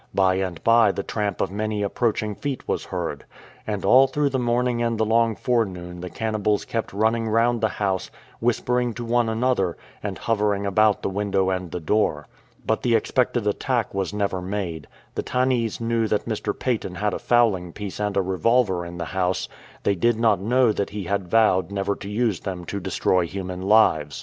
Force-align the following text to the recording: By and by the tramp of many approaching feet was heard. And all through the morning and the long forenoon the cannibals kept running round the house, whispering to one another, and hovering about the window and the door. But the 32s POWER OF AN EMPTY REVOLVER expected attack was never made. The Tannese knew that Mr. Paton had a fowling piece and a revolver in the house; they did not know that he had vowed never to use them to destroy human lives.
By 0.15 0.33
and 0.37 0.63
by 0.63 0.91
the 0.91 1.03
tramp 1.03 1.41
of 1.41 1.51
many 1.51 1.83
approaching 1.83 2.33
feet 2.33 2.67
was 2.67 2.85
heard. 2.85 3.23
And 3.67 3.85
all 3.85 4.07
through 4.07 4.29
the 4.31 4.39
morning 4.39 4.81
and 4.81 4.97
the 4.97 5.05
long 5.05 5.35
forenoon 5.35 6.01
the 6.01 6.09
cannibals 6.09 6.65
kept 6.65 6.91
running 6.91 7.29
round 7.29 7.61
the 7.61 7.69
house, 7.69 8.09
whispering 8.39 8.95
to 8.95 9.05
one 9.05 9.29
another, 9.29 9.77
and 10.01 10.17
hovering 10.17 10.65
about 10.65 11.03
the 11.03 11.09
window 11.11 11.51
and 11.51 11.69
the 11.69 11.79
door. 11.79 12.25
But 12.25 12.27
the 12.27 12.29
32s 12.29 12.41
POWER 12.41 12.41
OF 12.41 12.47
AN 12.47 12.49
EMPTY 12.49 12.89
REVOLVER 12.89 12.97
expected 12.97 13.47
attack 13.47 13.93
was 13.93 14.11
never 14.15 14.41
made. 14.41 14.87
The 15.13 15.21
Tannese 15.21 15.79
knew 15.79 16.07
that 16.07 16.25
Mr. 16.25 16.57
Paton 16.57 16.95
had 16.95 17.13
a 17.13 17.19
fowling 17.19 17.71
piece 17.71 17.99
and 17.99 18.17
a 18.17 18.23
revolver 18.23 18.83
in 18.83 18.97
the 18.97 19.05
house; 19.05 19.47
they 19.83 19.93
did 19.93 20.19
not 20.19 20.39
know 20.41 20.71
that 20.71 20.89
he 20.89 21.03
had 21.03 21.29
vowed 21.29 21.69
never 21.71 21.95
to 21.97 22.09
use 22.09 22.39
them 22.39 22.65
to 22.65 22.79
destroy 22.79 23.27
human 23.27 23.61
lives. 23.61 24.19